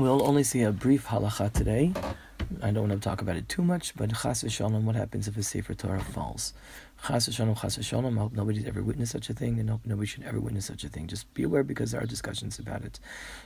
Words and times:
We'll 0.00 0.26
only 0.26 0.44
see 0.44 0.62
a 0.62 0.72
brief 0.72 1.08
halacha 1.08 1.52
today. 1.52 1.92
I 2.62 2.70
don't 2.70 2.88
want 2.88 3.02
to 3.02 3.06
talk 3.06 3.20
about 3.20 3.36
it 3.36 3.50
too 3.50 3.60
much, 3.60 3.94
but 3.94 4.08
chas 4.08 4.42
v'shalom, 4.42 4.84
what 4.84 4.96
happens 4.96 5.28
if 5.28 5.36
a 5.36 5.42
Sefer 5.42 5.74
Torah 5.74 6.00
falls? 6.00 6.54
Chas 7.06 7.28
v'shalom, 7.28 7.60
chas 7.60 7.76
v'shalom, 7.76 8.16
I 8.16 8.20
hope 8.20 8.32
nobody's 8.32 8.66
ever 8.66 8.82
witnessed 8.82 9.12
such 9.12 9.28
a 9.28 9.34
thing, 9.34 9.60
and 9.60 9.68
hope 9.68 9.82
nobody 9.84 10.06
should 10.06 10.22
ever 10.22 10.40
witness 10.40 10.64
such 10.64 10.84
a 10.84 10.88
thing. 10.88 11.06
Just 11.06 11.32
be 11.34 11.42
aware 11.42 11.62
because 11.62 11.90
there 11.90 12.00
are 12.00 12.06
discussions 12.06 12.58
about 12.58 12.82
it. 12.82 12.98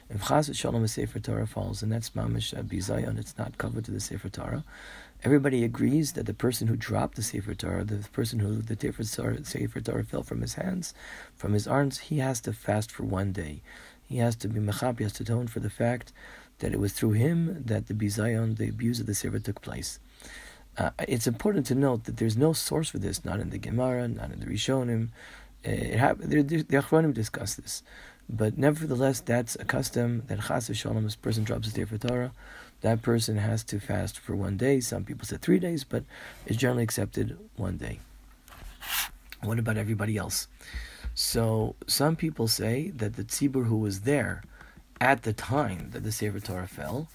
If 0.08 0.28
chas 0.28 0.48
v'shalom, 0.48 0.84
a 0.84 0.86
Sefer 0.86 1.18
Torah 1.18 1.48
falls, 1.48 1.82
and 1.82 1.90
that's 1.90 2.10
mamish 2.10 2.54
bizayon, 2.68 3.18
it's 3.18 3.36
not 3.36 3.58
kavod 3.58 3.86
to 3.86 3.90
the 3.90 3.98
Sefer 3.98 4.28
Torah, 4.28 4.62
everybody 5.24 5.64
agrees 5.64 6.12
that 6.12 6.26
the 6.26 6.34
person 6.34 6.68
who 6.68 6.76
dropped 6.76 7.16
the 7.16 7.22
Sefer 7.24 7.54
Torah, 7.54 7.82
the 7.82 8.06
person 8.12 8.38
who 8.38 8.62
the 8.62 8.76
Sefer 9.44 9.80
Torah 9.80 10.04
fell 10.04 10.22
from 10.22 10.40
his 10.40 10.54
hands, 10.54 10.94
from 11.34 11.52
his 11.52 11.66
arms, 11.66 11.98
he 11.98 12.18
has 12.18 12.40
to 12.42 12.52
fast 12.52 12.92
for 12.92 13.02
one 13.02 13.32
day. 13.32 13.60
He 14.06 14.18
has 14.18 14.36
to 14.36 14.48
be 14.48 14.60
mechap, 14.60 14.98
he 14.98 15.04
has 15.04 15.14
to 15.14 15.22
atone 15.22 15.48
for 15.48 15.60
the 15.60 15.70
fact 15.70 16.12
that 16.58 16.72
it 16.72 16.80
was 16.80 16.92
through 16.92 17.12
him 17.12 17.62
that 17.64 17.88
the 17.88 17.94
bizayon, 17.94 18.56
the 18.56 18.68
abuse 18.68 19.00
of 19.00 19.06
the 19.06 19.14
Sefer, 19.14 19.38
took 19.38 19.60
place. 19.60 19.98
Uh, 20.76 20.90
it's 21.06 21.26
important 21.26 21.66
to 21.66 21.74
note 21.74 22.04
that 22.04 22.16
there's 22.16 22.36
no 22.36 22.52
source 22.52 22.92
Sefer 22.92 23.02
this, 23.02 23.24
not 23.24 23.40
in 23.40 23.50
the 23.50 23.58
Gemara, 23.58 24.08
not 24.08 24.32
in 24.32 24.40
the 24.40 24.46
Rishonim. 24.46 25.08
Uh, 25.66 25.70
it 25.70 25.98
the, 26.20 26.42
the 26.42 26.76
Achronim 26.76 27.14
discuss 27.14 27.54
this. 27.54 27.82
But 28.28 28.56
nevertheless, 28.56 29.20
that's 29.20 29.54
a 29.56 29.64
custom 29.64 30.22
that 30.26 30.40
chas 30.48 30.68
v'shalom, 30.68 31.12
a 31.12 31.18
person 31.18 31.44
drops 31.44 31.68
a 31.68 31.86
for 31.86 31.98
Torah, 31.98 32.32
that 32.80 33.02
person 33.02 33.36
has 33.36 33.62
to 33.64 33.78
fast 33.78 34.18
for 34.18 34.34
one 34.34 34.56
day. 34.56 34.80
Some 34.80 35.04
people 35.04 35.26
say 35.26 35.36
three 35.36 35.58
days, 35.58 35.84
but 35.84 36.04
it's 36.46 36.56
generally 36.56 36.82
accepted 36.82 37.38
one 37.56 37.76
day. 37.76 38.00
What 39.42 39.58
about 39.58 39.76
everybody 39.76 40.16
else? 40.16 40.48
So 41.14 41.76
some 41.86 42.16
people 42.16 42.48
say 42.48 42.90
that 42.96 43.16
the 43.16 43.24
tzibur 43.24 43.66
who 43.66 43.76
was 43.76 44.00
there 44.00 44.42
at 45.04 45.22
the 45.22 45.34
time 45.34 45.90
that 45.92 46.02
the 46.02 46.10
Sefer 46.10 46.40
Torah 46.40 46.66
fell, 46.66 47.08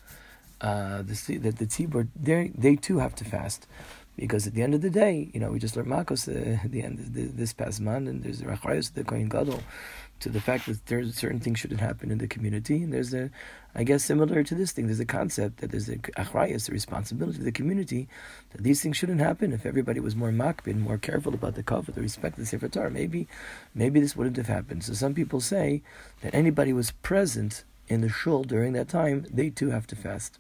uh, 0.62 1.02
the, 1.02 1.38
that 1.38 1.58
the 1.58 1.66
tzibur 1.66 2.08
they 2.16 2.76
too 2.76 3.00
have 3.00 3.16
to 3.16 3.26
fast, 3.26 3.66
because 4.16 4.46
at 4.46 4.54
the 4.54 4.62
end 4.62 4.76
of 4.76 4.82
the 4.82 4.92
day, 4.92 5.30
you 5.34 5.40
know, 5.40 5.50
we 5.50 5.58
just 5.58 5.76
learned 5.76 5.90
Makos 5.90 6.28
uh, 6.28 6.60
at 6.64 6.72
the 6.72 6.84
end 6.84 7.00
of 7.00 7.14
the, 7.14 7.24
this 7.24 7.52
past 7.52 7.82
month, 7.82 8.08
and 8.08 8.24
there's 8.24 8.40
the 8.40 8.46
Rachayos, 8.46 8.94
the 8.94 9.04
Kohen 9.04 9.28
Gadol, 9.28 9.64
to 10.20 10.30
the 10.30 10.40
fact 10.40 10.68
that 10.68 10.86
there's 10.86 11.16
certain 11.16 11.40
things 11.40 11.58
shouldn't 11.58 11.80
happen 11.80 12.12
in 12.12 12.20
the 12.20 12.28
community, 12.28 12.84
and 12.84 12.94
there's 12.94 13.12
a, 13.14 13.32
I 13.74 13.84
guess 13.84 14.04
similar 14.04 14.44
to 14.44 14.54
this 14.54 14.72
thing, 14.72 14.86
there's 14.86 15.00
a 15.00 15.06
concept 15.06 15.58
that 15.58 15.72
there's 15.72 15.90
a 15.90 15.96
achrayas, 15.96 16.68
the 16.68 16.74
responsibility 16.74 17.40
of 17.40 17.46
the 17.46 17.52
community, 17.52 18.08
that 18.52 18.62
these 18.62 18.84
things 18.84 18.98
shouldn't 18.98 19.22
happen. 19.22 19.52
If 19.52 19.66
everybody 19.66 20.00
was 20.00 20.16
more 20.16 20.32
makbid, 20.32 20.78
more 20.78 21.00
careful 21.00 21.34
about 21.34 21.56
the 21.56 21.64
kavod, 21.64 21.96
the 21.96 22.02
respect 22.02 22.38
of 22.38 22.44
the 22.44 22.46
Sefer 22.46 22.68
Torah, 22.68 22.92
maybe, 22.92 23.28
maybe 23.74 24.00
this 24.00 24.16
wouldn't 24.16 24.38
have 24.38 24.48
happened. 24.48 24.84
So 24.84 24.94
some 24.94 25.16
people 25.16 25.40
say 25.40 25.82
that 26.22 26.36
anybody 26.36 26.74
was 26.74 26.92
present 26.92 27.64
in 27.90 28.02
the 28.02 28.10
shul 28.10 28.44
during 28.44 28.74
that 28.74 28.88
time, 28.88 29.26
they 29.32 29.50
too 29.50 29.72
have 29.72 29.88
to 29.88 29.96
fast. 29.96 30.40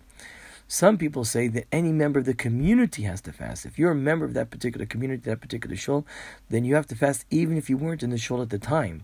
Some 0.71 0.99
people 0.99 1.25
say 1.25 1.47
that 1.47 1.65
any 1.71 1.91
member 1.91 2.19
of 2.19 2.25
the 2.25 2.35
community 2.35 3.01
has 3.01 3.21
to 3.21 3.33
fast. 3.33 3.65
If 3.65 3.79
you're 3.79 3.91
a 3.91 3.95
member 3.95 4.23
of 4.23 4.35
that 4.35 4.51
particular 4.51 4.85
community, 4.85 5.23
that 5.23 5.41
particular 5.41 5.75
shul, 5.75 6.05
then 6.51 6.63
you 6.63 6.75
have 6.75 6.85
to 6.87 6.95
fast 6.95 7.25
even 7.31 7.57
if 7.57 7.71
you 7.71 7.75
weren't 7.75 8.03
in 8.03 8.11
the 8.11 8.19
shul 8.19 8.39
at 8.43 8.51
the 8.51 8.59
time. 8.59 9.03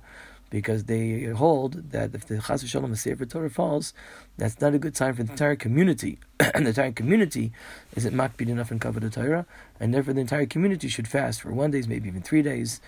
Because 0.51 0.83
they 0.83 1.23
hold 1.23 1.89
that 1.91 2.13
if 2.13 2.27
the 2.27 2.39
Chas 2.39 2.63
Shalom 2.69 2.91
the 2.91 2.95
Sefer 2.95 3.25
Torah 3.25 3.49
falls, 3.49 3.93
that's 4.37 4.61
not 4.61 4.75
a 4.75 4.77
good 4.79 4.95
sign 4.95 5.15
for 5.15 5.23
the 5.23 5.31
entire 5.31 5.55
community. 5.55 6.19
and 6.53 6.67
the 6.67 6.69
entire 6.69 6.91
community 6.91 7.51
isn't 7.95 8.13
makbid 8.13 8.47
enough 8.47 8.71
in 8.71 8.79
Kavod 8.79 9.11
Torah, 9.11 9.47
and 9.79 9.91
therefore 9.91 10.13
the 10.13 10.21
entire 10.21 10.45
community 10.45 10.87
should 10.87 11.07
fast 11.07 11.41
for 11.41 11.51
one 11.51 11.71
days, 11.71 11.87
maybe 11.87 12.07
even 12.07 12.21
three 12.21 12.43
days. 12.43 12.79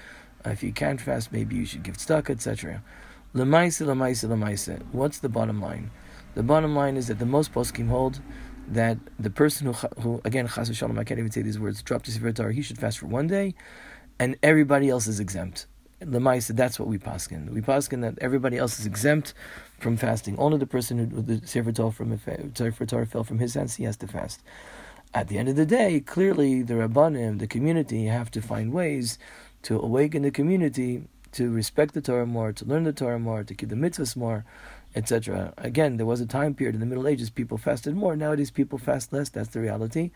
Uh, 0.45 0.51
if 0.51 0.61
you 0.61 0.71
can't 0.71 1.01
fast, 1.01 1.31
maybe 1.31 1.55
you 1.55 1.65
should 1.65 1.81
give 1.81 1.97
tzedakah, 1.97 2.29
etc. 2.29 2.83
Lemaisa, 3.35 3.85
lemaisa, 3.85 4.29
lemaisa. 4.29 4.81
What's 4.91 5.19
the 5.19 5.29
bottom 5.29 5.61
line? 5.61 5.91
The 6.35 6.43
bottom 6.43 6.75
line 6.75 6.97
is 6.97 7.07
that 7.07 7.19
the 7.19 7.25
most 7.25 7.53
poskim 7.53 7.89
hold 7.89 8.21
that 8.69 8.97
the 9.19 9.29
person 9.29 9.67
who, 9.67 9.73
who 10.01 10.21
again, 10.23 10.47
chas 10.47 10.69
v'shalom, 10.69 10.97
I 10.97 11.03
can't 11.03 11.19
even 11.19 11.31
say 11.31 11.41
these 11.41 11.59
words, 11.59 11.81
dropped 11.81 12.07
Sefer 12.07 12.31
Torah, 12.31 12.53
he 12.53 12.61
should 12.61 12.77
fast 12.77 12.99
for 12.99 13.07
one 13.07 13.27
day, 13.27 13.53
and 14.19 14.37
everybody 14.41 14.89
else 14.89 15.07
is 15.07 15.19
exempt. 15.19 15.65
Lemaisa, 16.01 16.55
that's 16.55 16.79
what 16.79 16.87
we 16.87 16.97
paskin. 16.97 17.49
We 17.49 17.61
paskin 17.61 18.01
that 18.01 18.17
everybody 18.21 18.57
else 18.57 18.79
is 18.79 18.85
exempt 18.85 19.33
from 19.79 19.97
fasting. 19.97 20.37
Only 20.37 20.57
the 20.57 20.67
person 20.67 21.09
who 21.09 21.21
the 21.21 21.45
Sefer 21.45 21.71
Torah 21.71 21.91
from 21.91 22.17
Sefer 22.55 22.85
Torah 22.85 23.05
fell 23.05 23.23
from 23.23 23.39
his 23.39 23.55
hands, 23.55 23.75
he 23.75 23.83
has 23.83 23.97
to 23.97 24.07
fast. 24.07 24.41
At 25.13 25.27
the 25.27 25.37
end 25.37 25.49
of 25.49 25.55
the 25.55 25.65
day, 25.65 25.99
clearly 25.99 26.61
the 26.61 26.75
rabbanim, 26.75 27.39
the 27.39 27.47
community, 27.47 28.05
have 28.05 28.29
to 28.31 28.41
find 28.41 28.71
ways 28.71 29.17
to 29.63 29.79
awaken 29.79 30.21
the 30.21 30.31
community 30.31 31.03
to 31.33 31.51
respect 31.51 31.93
the 31.93 32.01
Torah 32.01 32.25
more, 32.25 32.51
to 32.53 32.65
learn 32.65 32.83
the 32.83 32.93
Torah 32.93 33.19
more, 33.19 33.43
to 33.43 33.53
keep 33.53 33.69
the 33.69 33.75
mitzvahs 33.75 34.15
more, 34.15 34.45
etc. 34.95 35.53
Again, 35.57 35.97
there 35.97 36.05
was 36.05 36.21
a 36.21 36.25
time 36.25 36.53
period 36.53 36.75
in 36.75 36.79
the 36.79 36.85
Middle 36.85 37.07
Ages 37.07 37.29
people 37.29 37.57
fasted 37.57 37.95
more. 37.95 38.15
Nowadays, 38.15 38.51
people 38.51 38.77
fast 38.77 39.13
less. 39.13 39.29
That's 39.29 39.49
the 39.49 39.59
reality. 39.59 40.11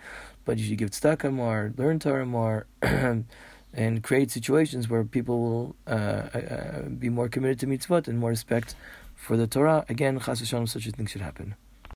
But 0.45 0.57
you 0.57 0.65
should 0.65 0.77
give 0.77 0.91
tzedakah 0.91 1.31
more, 1.31 1.73
learn 1.77 1.99
Torah 1.99 2.25
more, 2.25 2.65
and 3.73 4.03
create 4.03 4.31
situations 4.31 4.89
where 4.89 5.03
people 5.03 5.39
will 5.39 5.75
uh, 5.87 5.89
uh, 5.91 6.81
be 6.89 7.09
more 7.09 7.29
committed 7.29 7.59
to 7.59 7.67
mitzvot 7.67 8.07
and 8.07 8.19
more 8.19 8.31
respect 8.31 8.75
for 9.15 9.37
the 9.37 9.47
Torah. 9.47 9.85
Again, 9.87 10.19
chas 10.19 10.41
v'shalom, 10.41 10.67
such 10.67 10.87
a 10.87 10.91
thing 10.91 11.05
should 11.05 11.21
happen. 11.21 11.55